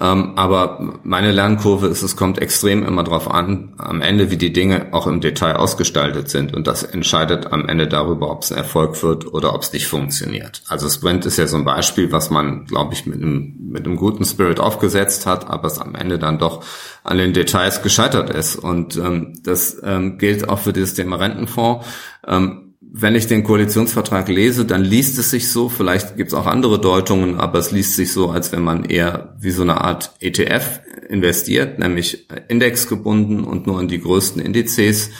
[0.00, 4.52] Ähm, aber meine Lernkurve ist, es kommt extrem immer darauf an, am Ende, wie die
[4.52, 6.54] Dinge auch im Detail ausgestaltet sind.
[6.54, 9.88] Und das entscheidet am Ende darüber, ob es ein Erfolg wird oder ob es nicht
[9.88, 10.62] funktioniert.
[10.68, 13.96] Also Sprint ist ja so ein Beispiel, was man, glaube ich, mit einem, mit einem
[13.96, 16.62] guten Spirit aufgesetzt hat, aber es am Ende dann doch
[17.02, 18.56] an den Details gescheitert ist.
[18.56, 21.86] Und ähm, das ähm, gilt auch für dieses Thema Rentenfonds.
[22.26, 22.63] Ähm,
[22.96, 26.80] wenn ich den Koalitionsvertrag lese, dann liest es sich so, vielleicht gibt es auch andere
[26.80, 30.80] Deutungen, aber es liest sich so, als wenn man eher wie so eine Art ETF
[31.08, 35.10] investiert, nämlich indexgebunden und nur in die größten Indizes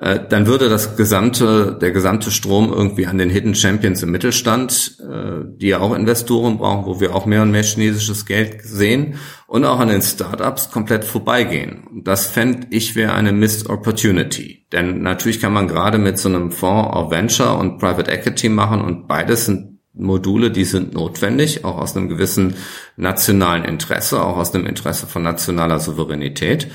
[0.00, 4.98] äh, dann würde das gesamte, der gesamte Strom irgendwie an den Hidden Champions im Mittelstand,
[5.00, 9.18] äh, die ja auch Investoren brauchen, wo wir auch mehr und mehr chinesisches Geld sehen,
[9.46, 12.02] und auch an den Startups komplett vorbeigehen.
[12.02, 14.66] Das fände ich wäre eine Missed Opportunity.
[14.72, 18.80] Denn natürlich kann man gerade mit so einem Fonds auch Venture und Private Equity machen
[18.80, 22.56] und beides sind Module, die sind notwendig, auch aus einem gewissen
[22.96, 26.68] nationalen Interesse, auch aus dem Interesse von nationaler Souveränität.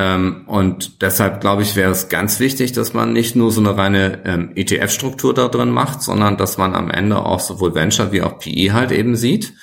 [0.00, 3.76] Ähm, und deshalb glaube ich, wäre es ganz wichtig, dass man nicht nur so eine
[3.76, 8.22] reine ähm, ETF-Struktur da drin macht, sondern dass man am Ende auch sowohl Venture wie
[8.22, 9.54] auch PE halt eben sieht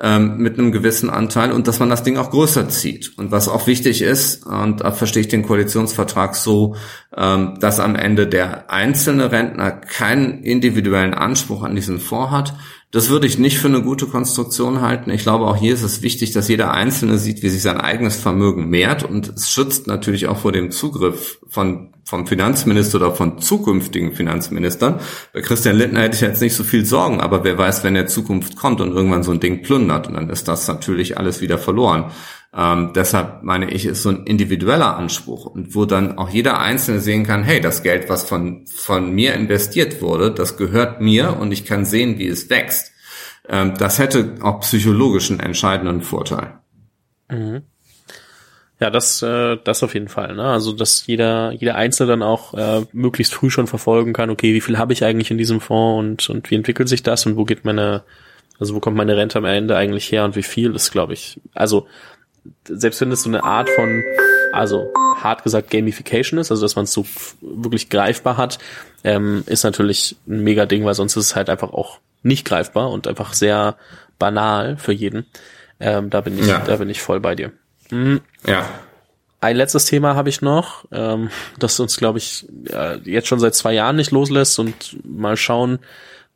[0.00, 3.18] ähm, mit einem gewissen Anteil und dass man das Ding auch größer zieht.
[3.18, 6.76] Und was auch wichtig ist, und da verstehe ich den Koalitionsvertrag so,
[7.16, 12.54] ähm, dass am Ende der einzelne Rentner keinen individuellen Anspruch an diesen Fonds hat,
[12.92, 15.10] das würde ich nicht für eine gute Konstruktion halten.
[15.10, 18.16] Ich glaube, auch hier ist es wichtig, dass jeder Einzelne sieht, wie sich sein eigenes
[18.16, 23.38] Vermögen mehrt und es schützt natürlich auch vor dem Zugriff von, vom Finanzminister oder von
[23.38, 25.00] zukünftigen Finanzministern.
[25.32, 28.08] Bei Christian Lindner hätte ich jetzt nicht so viel Sorgen, aber wer weiß, wenn der
[28.08, 31.56] Zukunft kommt und irgendwann so ein Ding plündert und dann ist das natürlich alles wieder
[31.56, 32.12] verloren.
[32.54, 37.00] Ähm, deshalb meine ich, ist so ein individueller Anspruch und wo dann auch jeder Einzelne
[37.00, 41.50] sehen kann, hey, das Geld, was von, von mir investiert wurde, das gehört mir und
[41.52, 42.92] ich kann sehen, wie es wächst.
[43.48, 46.58] Ähm, das hätte auch psychologisch einen entscheidenden Vorteil.
[47.30, 47.62] Mhm.
[48.80, 50.34] Ja, das, äh, das auf jeden Fall.
[50.34, 50.42] Ne?
[50.42, 54.60] Also, dass jeder, jeder Einzelne dann auch äh, möglichst früh schon verfolgen kann, okay, wie
[54.60, 57.44] viel habe ich eigentlich in diesem Fonds und, und wie entwickelt sich das und wo
[57.44, 58.02] geht meine,
[58.58, 61.40] also wo kommt meine Rente am Ende eigentlich her und wie viel ist, glaube ich.
[61.54, 61.86] Also
[62.66, 64.02] selbst wenn es so eine Art von,
[64.52, 67.06] also hart gesagt Gamification ist, also dass man es so
[67.40, 68.58] wirklich greifbar hat,
[69.04, 72.90] ähm, ist natürlich ein mega Ding, weil sonst ist es halt einfach auch nicht greifbar
[72.90, 73.76] und einfach sehr
[74.18, 75.26] banal für jeden.
[75.80, 76.60] Ähm, da bin ich, ja.
[76.60, 77.52] da bin ich voll bei dir.
[77.90, 78.20] Mhm.
[78.46, 78.68] Ja.
[79.40, 82.46] Ein letztes Thema habe ich noch, ähm, das uns, glaube ich,
[83.04, 85.80] jetzt schon seit zwei Jahren nicht loslässt und mal schauen,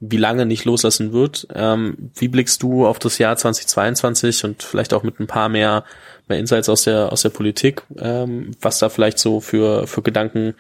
[0.01, 1.49] wie lange nicht loslassen wird.
[1.55, 5.85] Ähm, wie blickst du auf das Jahr 2022 und vielleicht auch mit ein paar mehr,
[6.29, 10.55] mehr Insights aus der, aus der Politik, ähm, was da vielleicht so für, für Gedanken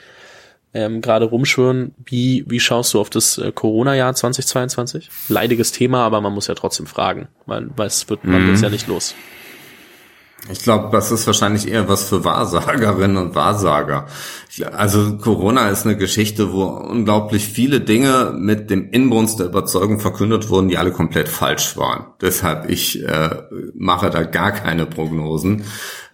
[0.72, 1.94] ähm, gerade rumschwören?
[2.04, 5.10] Wie, wie schaust du auf das äh, Corona-Jahr 2022?
[5.28, 8.48] Leidiges Thema, aber man muss ja trotzdem fragen, weil, weil es wird, man mhm.
[8.48, 9.14] wird ja nicht los.
[10.50, 14.06] Ich glaube, das ist wahrscheinlich eher was für Wahrsagerinnen und Wahrsager.
[14.72, 20.48] Also Corona ist eine Geschichte, wo unglaublich viele Dinge mit dem Inbrunst der Überzeugung verkündet
[20.48, 22.06] wurden, die alle komplett falsch waren.
[22.20, 23.30] Deshalb ich äh,
[23.74, 25.64] mache da gar keine Prognosen,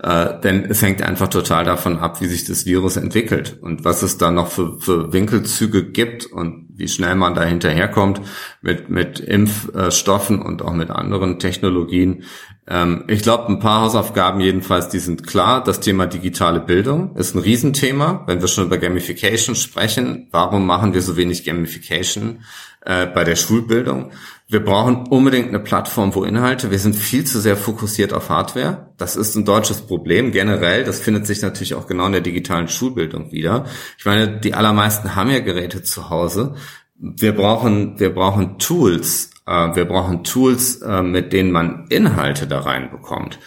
[0.03, 4.03] äh, denn es hängt einfach total davon ab, wie sich das Virus entwickelt und was
[4.03, 8.21] es da noch für, für Winkelzüge gibt und wie schnell man da hinterherkommt
[8.63, 12.25] mit mit Impfstoffen und auch mit anderen Technologien.
[12.69, 15.65] Ähm, ich glaube, ein paar Hausaufgaben jedenfalls, die sind klar.
[15.65, 18.23] Das Thema digitale Bildung ist ein Riesenthema.
[18.27, 22.45] Wenn wir schon über Gamification sprechen, warum machen wir so wenig Gamification
[22.85, 24.13] äh, bei der Schulbildung?
[24.49, 28.93] Wir brauchen unbedingt eine Plattform, wo Inhalte, wir sind viel zu sehr fokussiert auf Hardware.
[28.97, 30.85] Das ist ein deutsches Problem generell.
[30.85, 33.65] Das findet sich natürlich auch genau in der digitalen Schulbildung wieder.
[33.99, 36.55] Ich meine, die allermeisten haben ja Geräte zu Hause.
[36.97, 43.39] Wir brauchen, wir brauchen Tools, wir brauchen Tools, äh, mit denen man Inhalte da reinbekommt.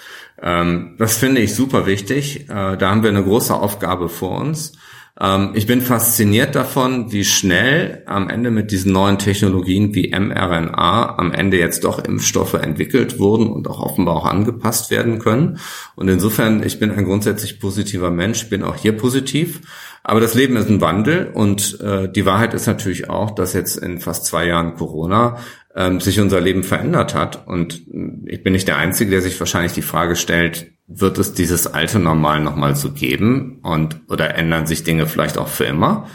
[0.42, 2.50] Ähm, das finde ich super wichtig.
[2.50, 4.74] Äh, da haben wir eine große Aufgabe vor uns.
[5.20, 11.18] Ähm, ich bin fasziniert davon, wie schnell am Ende mit diesen neuen Technologien wie mRNA
[11.18, 15.60] am Ende jetzt doch Impfstoffe entwickelt wurden und auch offenbar auch angepasst werden können.
[15.96, 19.62] Und insofern, ich bin ein grundsätzlich positiver Mensch, bin auch hier positiv.
[20.04, 23.78] Aber das Leben ist ein Wandel und äh, die Wahrheit ist natürlich auch, dass jetzt
[23.78, 25.38] in fast zwei Jahren Corona
[25.76, 27.48] ähm, sich unser Leben verändert hat.
[27.48, 27.82] Und
[28.26, 32.00] ich bin nicht der Einzige, der sich wahrscheinlich die Frage stellt, wird es dieses alte
[32.00, 36.08] Normal nochmal so geben und oder ändern sich Dinge vielleicht auch für immer?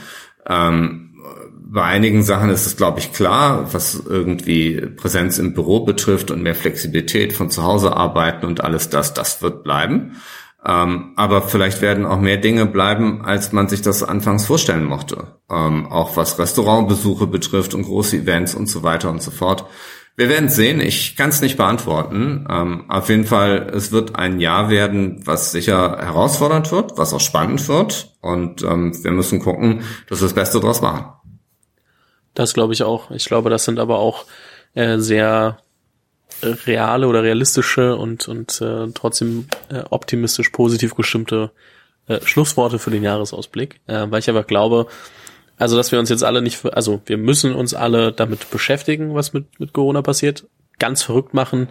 [0.46, 1.10] Ähm,
[1.72, 6.42] bei einigen Sachen ist es, glaube ich, klar, was irgendwie Präsenz im Büro betrifft und
[6.42, 10.16] mehr Flexibilität von zu Hause arbeiten und alles das, das wird bleiben.
[10.66, 15.38] Ähm, aber vielleicht werden auch mehr Dinge bleiben, als man sich das anfangs vorstellen mochte.
[15.50, 19.64] Ähm, auch was Restaurantbesuche betrifft und große Events und so weiter und so fort.
[20.16, 20.80] Wir werden sehen.
[20.80, 22.46] Ich kann es nicht beantworten.
[22.50, 27.20] Ähm, auf jeden Fall, es wird ein Jahr werden, was sicher herausfordernd wird, was auch
[27.20, 28.16] spannend wird.
[28.20, 31.06] Und ähm, wir müssen gucken, dass wir das Beste draus machen.
[32.34, 33.10] Das glaube ich auch.
[33.10, 34.26] Ich glaube, das sind aber auch
[34.74, 35.58] äh, sehr
[36.42, 41.50] reale oder realistische und, und äh, trotzdem äh, optimistisch positiv gestimmte
[42.06, 44.86] äh, Schlussworte für den Jahresausblick, äh, weil ich aber glaube,
[45.56, 49.32] also dass wir uns jetzt alle nicht, also wir müssen uns alle damit beschäftigen, was
[49.32, 50.46] mit, mit Corona passiert.
[50.78, 51.68] Ganz verrückt machen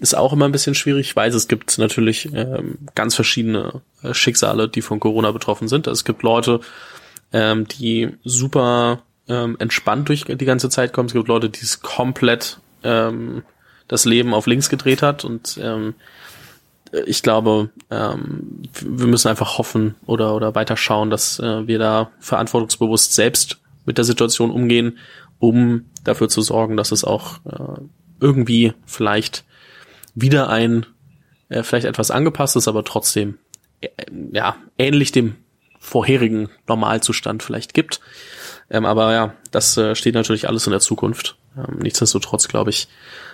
[0.00, 1.06] ist auch immer ein bisschen schwierig.
[1.06, 5.86] Ich weiß, es gibt natürlich ähm, ganz verschiedene äh, Schicksale, die von Corona betroffen sind.
[5.86, 6.60] Also es gibt Leute,
[7.32, 11.06] ähm, die super ähm, entspannt durch die ganze Zeit kommen.
[11.06, 13.44] Es gibt Leute, die es komplett ähm,
[13.92, 15.94] das Leben auf links gedreht hat und ähm,
[17.04, 22.10] ich glaube, ähm, wir müssen einfach hoffen oder oder weiter schauen, dass äh, wir da
[22.20, 24.98] verantwortungsbewusst selbst mit der Situation umgehen,
[25.38, 27.82] um dafür zu sorgen, dass es auch äh,
[28.18, 29.44] irgendwie vielleicht
[30.14, 30.86] wieder ein
[31.50, 33.38] äh, vielleicht etwas angepasstes, aber trotzdem
[33.82, 33.88] äh,
[34.32, 35.34] ja ähnlich dem
[35.78, 38.00] vorherigen Normalzustand vielleicht gibt.
[38.70, 41.36] Ähm, aber ja, das äh, steht natürlich alles in der Zukunft.
[41.56, 42.88] Ähm, nichtsdestotrotz, glaube ich,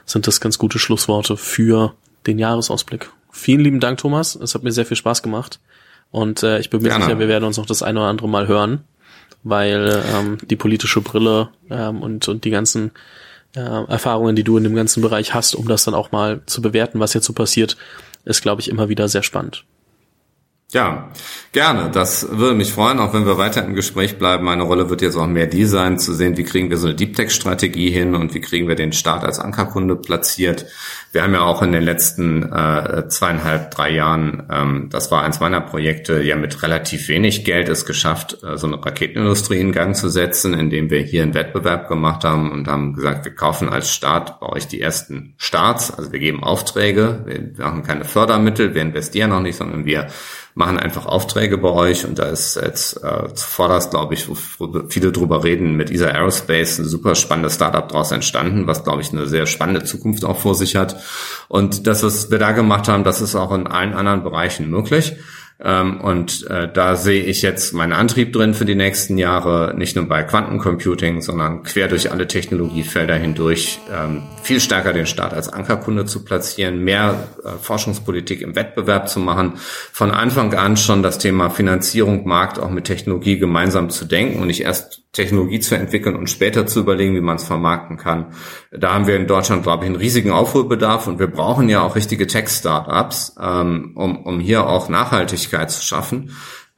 [0.05, 1.95] sind das ganz gute Schlussworte für
[2.27, 3.11] den Jahresausblick.
[3.31, 4.35] Vielen lieben Dank, Thomas.
[4.35, 5.61] Es hat mir sehr viel Spaß gemacht.
[6.11, 8.49] Und äh, ich bin mir sicher, wir werden uns noch das eine oder andere Mal
[8.49, 8.85] hören,
[9.43, 12.93] weil ähm, die politische Brille ähm, und, und die ganzen
[13.55, 16.63] äh, Erfahrungen, die du in dem ganzen Bereich hast, um das dann auch mal zu
[16.63, 17.77] bewerten, was jetzt so passiert,
[18.25, 19.65] ist, glaube ich, immer wieder sehr spannend.
[20.71, 21.09] Ja,
[21.53, 21.91] gerne.
[21.91, 24.45] Das würde mich freuen, auch wenn wir weiter im Gespräch bleiben.
[24.45, 26.95] Meine Rolle wird jetzt auch mehr die sein, zu sehen, wie kriegen wir so eine
[26.95, 30.67] Deep Tech-Strategie hin und wie kriegen wir den Staat als Ankerkunde platziert.
[31.11, 35.41] Wir haben ja auch in den letzten äh, zweieinhalb, drei Jahren, ähm, das war eins
[35.41, 39.97] meiner Projekte, ja mit relativ wenig Geld es geschafft, äh, so eine Raketenindustrie in Gang
[39.97, 43.91] zu setzen, indem wir hier einen Wettbewerb gemacht haben und haben gesagt, wir kaufen als
[43.91, 45.91] Staat bei euch die ersten Starts.
[45.91, 50.09] Also wir geben Aufträge, wir machen keine Fördermittel, wir investieren noch nicht, sondern wir
[50.59, 54.35] machen einfach Aufträge bei euch und da ist jetzt äh, zuvorderst, glaube ich, wo,
[54.89, 59.13] viele drüber reden, mit ESA Aerospace ein super spannendes Startup daraus entstanden, was, glaube ich,
[59.13, 60.97] eine sehr spannende Zukunft auch vor sich hat.
[61.47, 65.15] Und das, was wir da gemacht haben, das ist auch in allen anderen Bereichen möglich.
[65.61, 69.97] Ähm, und äh, da sehe ich jetzt meinen Antrieb drin für die nächsten Jahre, nicht
[69.97, 75.49] nur bei Quantencomputing, sondern quer durch alle Technologiefelder hindurch, ähm, viel stärker den Staat als
[75.49, 79.55] Ankerkunde zu platzieren, mehr äh, Forschungspolitik im Wettbewerb zu machen,
[79.93, 84.47] von Anfang an schon das Thema Finanzierung, Markt auch mit Technologie gemeinsam zu denken und
[84.47, 88.27] nicht erst Technologie zu entwickeln und später zu überlegen, wie man es vermarkten kann.
[88.71, 91.97] Da haben wir in Deutschland, glaube ich, einen riesigen Aufholbedarf und wir brauchen ja auch
[91.97, 96.31] richtige Tech-Startups, ähm, um, um hier auch Nachhaltigkeit zu schaffen.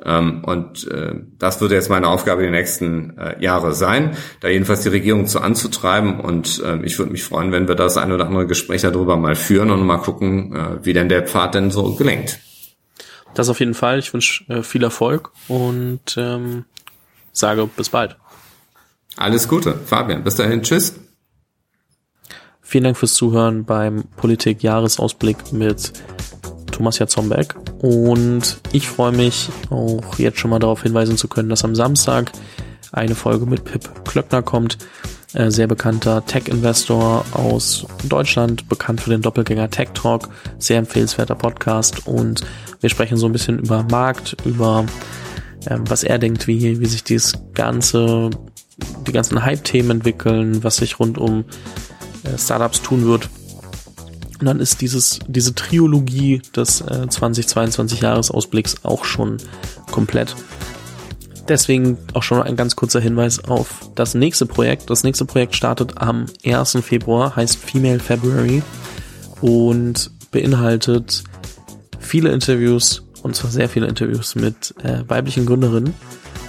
[0.02, 4.80] Ähm, und äh, das wird jetzt meine Aufgabe die nächsten äh, Jahre sein, da jedenfalls
[4.80, 6.18] die Regierung zu anzutreiben.
[6.18, 9.34] Und äh, ich würde mich freuen, wenn wir das ein oder andere Gespräch darüber mal
[9.34, 12.38] führen und mal gucken, äh, wie denn der Pfad denn so gelingt.
[13.34, 13.98] Das auf jeden Fall.
[13.98, 16.64] Ich wünsche äh, viel Erfolg und ähm,
[17.32, 18.16] sage bis bald.
[19.16, 20.24] Alles Gute, Fabian.
[20.24, 20.62] Bis dahin.
[20.62, 20.94] Tschüss.
[22.60, 25.92] Vielen Dank fürs Zuhören beim Politik-Jahresausblick mit
[26.70, 27.54] Thomas Jatzombeck.
[27.82, 32.32] Und ich freue mich auch jetzt schon mal darauf hinweisen zu können, dass am Samstag
[32.92, 34.78] eine Folge mit Pip Klöckner kommt.
[35.32, 40.28] Äh, sehr bekannter Tech-Investor aus Deutschland, bekannt für den Doppelgänger Tech Talk.
[40.58, 42.06] Sehr empfehlenswerter Podcast.
[42.06, 42.42] Und
[42.80, 44.86] wir sprechen so ein bisschen über Markt, über
[45.68, 48.30] ähm, was er denkt, wie, wie sich dieses ganze,
[49.06, 51.44] die ganzen Hype-Themen entwickeln, was sich rund um
[52.24, 53.28] äh, Startups tun wird.
[54.38, 59.36] Und dann ist dieses, diese Triologie des äh, 2022 Jahresausblicks auch schon
[59.90, 60.34] komplett.
[61.48, 64.88] Deswegen auch schon ein ganz kurzer Hinweis auf das nächste Projekt.
[64.88, 66.78] Das nächste Projekt startet am 1.
[66.82, 68.62] Februar, heißt Female February
[69.40, 71.24] und beinhaltet
[71.98, 75.94] viele Interviews und zwar sehr viele Interviews mit äh, weiblichen Gründerinnen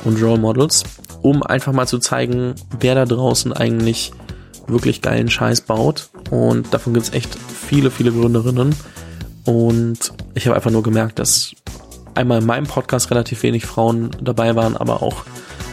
[0.06, 0.84] und Role Models,
[1.22, 4.12] um einfach mal zu zeigen, wer da draußen eigentlich
[4.68, 6.10] wirklich geilen Scheiß baut.
[6.30, 8.76] Und davon gibt es echt viele, viele Gründerinnen.
[9.46, 11.54] Und ich habe einfach nur gemerkt, dass
[12.16, 15.24] einmal in meinem Podcast relativ wenig Frauen dabei waren, aber auch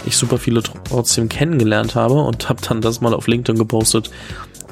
[0.07, 4.11] ich super viele trotzdem kennengelernt habe und habe dann das mal auf LinkedIn gepostet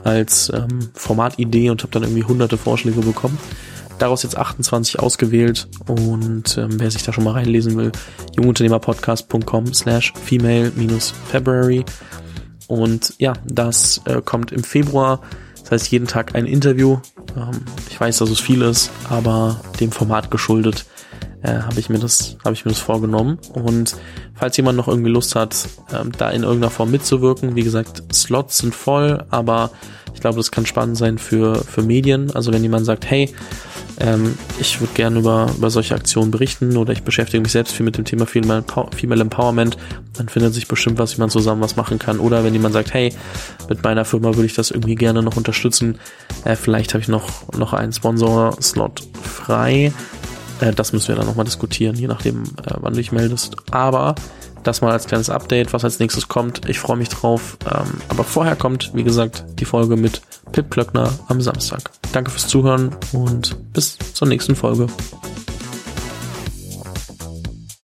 [0.05, 3.39] als ähm, Formatidee und habe dann irgendwie hunderte Vorschläge bekommen.
[3.99, 7.93] Daraus jetzt 28 ausgewählt und ähm, wer sich da schon mal reinlesen will,
[8.37, 11.85] jungunternehmerpodcast.com slash female-february
[12.69, 15.21] und ja, das äh, kommt im Februar.
[15.63, 16.99] Das heißt, jeden Tag ein Interview.
[17.37, 20.85] Ähm, ich weiß, dass es viel ist, aber dem Format geschuldet
[21.47, 23.95] äh, habe ich mir das ich mir das vorgenommen und
[24.35, 28.59] falls jemand noch irgendwie Lust hat ähm, da in irgendeiner Form mitzuwirken wie gesagt Slots
[28.59, 29.71] sind voll aber
[30.15, 33.33] ich glaube das kann spannend sein für für Medien also wenn jemand sagt hey
[33.99, 37.85] ähm, ich würde gerne über, über solche Aktionen berichten oder ich beschäftige mich selbst viel
[37.85, 38.63] mit dem Thema Female,
[38.95, 39.79] Female Empowerment,
[40.15, 42.21] dann findet sich bestimmt was, wie man zusammen was machen kann.
[42.21, 43.15] Oder wenn jemand sagt, hey,
[43.71, 45.99] mit meiner Firma würde ich das irgendwie gerne noch unterstützen,
[46.45, 49.93] äh, vielleicht habe ich noch, noch einen Sponsor-Slot frei.
[50.61, 53.57] Äh, das müssen wir dann nochmal diskutieren, je nachdem, äh, wann du dich meldest.
[53.71, 54.15] Aber
[54.63, 56.69] das mal als kleines Update, was als nächstes kommt.
[56.69, 57.57] Ich freue mich drauf.
[57.65, 61.91] Ähm, aber vorher kommt, wie gesagt, die Folge mit Pip Klöckner am Samstag.
[62.13, 64.89] Danke fürs Zuhören und bis zur nächsten Folge.